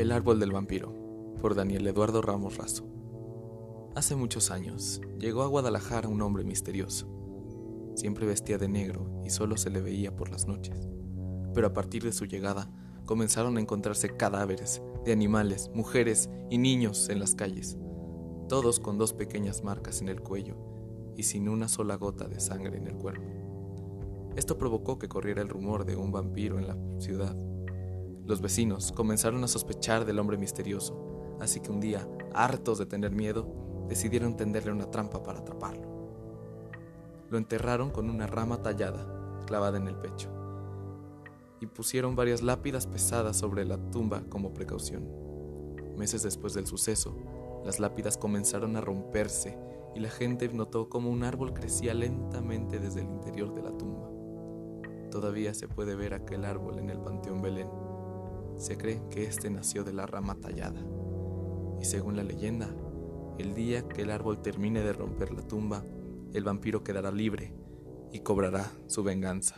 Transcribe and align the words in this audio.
El 0.00 0.12
árbol 0.12 0.40
del 0.40 0.50
vampiro, 0.50 0.94
por 1.42 1.54
Daniel 1.54 1.86
Eduardo 1.86 2.22
Ramos 2.22 2.56
Razo. 2.56 2.88
Hace 3.94 4.16
muchos 4.16 4.50
años 4.50 5.02
llegó 5.18 5.42
a 5.42 5.46
Guadalajara 5.46 6.08
un 6.08 6.22
hombre 6.22 6.42
misterioso. 6.42 7.06
Siempre 7.96 8.24
vestía 8.24 8.56
de 8.56 8.66
negro 8.66 9.20
y 9.26 9.28
solo 9.28 9.58
se 9.58 9.68
le 9.68 9.82
veía 9.82 10.16
por 10.16 10.30
las 10.30 10.46
noches. 10.46 10.88
Pero 11.52 11.66
a 11.66 11.74
partir 11.74 12.02
de 12.02 12.14
su 12.14 12.24
llegada 12.24 12.70
comenzaron 13.04 13.58
a 13.58 13.60
encontrarse 13.60 14.16
cadáveres 14.16 14.80
de 15.04 15.12
animales, 15.12 15.70
mujeres 15.74 16.30
y 16.48 16.56
niños 16.56 17.10
en 17.10 17.20
las 17.20 17.34
calles, 17.34 17.76
todos 18.48 18.80
con 18.80 18.96
dos 18.96 19.12
pequeñas 19.12 19.62
marcas 19.64 20.00
en 20.00 20.08
el 20.08 20.22
cuello 20.22 20.56
y 21.14 21.24
sin 21.24 21.46
una 21.46 21.68
sola 21.68 21.96
gota 21.96 22.26
de 22.26 22.40
sangre 22.40 22.78
en 22.78 22.86
el 22.86 22.94
cuerpo. 22.94 23.28
Esto 24.34 24.56
provocó 24.56 24.98
que 24.98 25.10
corriera 25.10 25.42
el 25.42 25.50
rumor 25.50 25.84
de 25.84 25.96
un 25.96 26.10
vampiro 26.10 26.58
en 26.58 26.68
la 26.68 26.78
ciudad 26.98 27.36
los 28.26 28.40
vecinos 28.40 28.92
comenzaron 28.92 29.42
a 29.44 29.48
sospechar 29.48 30.04
del 30.04 30.18
hombre 30.18 30.36
misterioso, 30.36 31.36
así 31.40 31.60
que 31.60 31.70
un 31.70 31.80
día, 31.80 32.06
hartos 32.34 32.78
de 32.78 32.86
tener 32.86 33.10
miedo, 33.10 33.46
decidieron 33.88 34.36
tenderle 34.36 34.72
una 34.72 34.90
trampa 34.90 35.22
para 35.22 35.40
atraparlo. 35.40 35.88
Lo 37.28 37.38
enterraron 37.38 37.90
con 37.90 38.08
una 38.08 38.26
rama 38.26 38.62
tallada, 38.62 39.42
clavada 39.46 39.78
en 39.78 39.88
el 39.88 39.96
pecho, 39.96 40.30
y 41.60 41.66
pusieron 41.66 42.14
varias 42.14 42.42
lápidas 42.42 42.86
pesadas 42.86 43.36
sobre 43.36 43.64
la 43.64 43.78
tumba 43.90 44.22
como 44.28 44.54
precaución. 44.54 45.08
Meses 45.96 46.22
después 46.22 46.54
del 46.54 46.66
suceso, 46.66 47.16
las 47.64 47.80
lápidas 47.80 48.16
comenzaron 48.16 48.76
a 48.76 48.80
romperse 48.80 49.58
y 49.94 50.00
la 50.00 50.08
gente 50.08 50.48
notó 50.48 50.88
como 50.88 51.10
un 51.10 51.24
árbol 51.24 51.52
crecía 51.52 51.94
lentamente 51.94 52.78
desde 52.78 53.00
el 53.00 53.08
interior 53.08 53.54
de 53.54 53.62
la 53.62 53.76
tumba. 53.76 54.08
Todavía 55.10 55.52
se 55.52 55.66
puede 55.66 55.96
ver 55.96 56.14
aquel 56.14 56.44
árbol 56.44 56.78
en 56.78 56.90
el 56.90 57.00
Panteón 57.00 57.42
Belén 57.42 57.89
se 58.60 58.76
cree 58.76 59.00
que 59.10 59.24
éste 59.24 59.48
nació 59.50 59.84
de 59.84 59.94
la 59.94 60.06
rama 60.06 60.34
tallada. 60.34 60.84
Y 61.80 61.86
según 61.86 62.16
la 62.16 62.22
leyenda, 62.22 62.68
el 63.38 63.54
día 63.54 63.88
que 63.88 64.02
el 64.02 64.10
árbol 64.10 64.42
termine 64.42 64.82
de 64.82 64.92
romper 64.92 65.32
la 65.32 65.40
tumba, 65.40 65.82
el 66.34 66.44
vampiro 66.44 66.84
quedará 66.84 67.10
libre 67.10 67.54
y 68.12 68.20
cobrará 68.20 68.70
su 68.86 69.02
venganza. 69.02 69.56